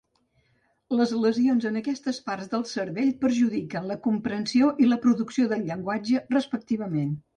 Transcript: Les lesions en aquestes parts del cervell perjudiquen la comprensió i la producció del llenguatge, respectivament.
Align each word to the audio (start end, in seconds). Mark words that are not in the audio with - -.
Les 0.99 1.11
lesions 1.25 1.67
en 1.69 1.77
aquestes 1.81 2.19
parts 2.29 2.49
del 2.53 2.65
cervell 2.71 3.11
perjudiquen 3.25 3.87
la 3.91 3.99
comprensió 4.07 4.71
i 4.85 4.89
la 4.91 4.99
producció 5.05 5.47
del 5.53 5.67
llenguatge, 5.69 6.25
respectivament. 6.39 7.15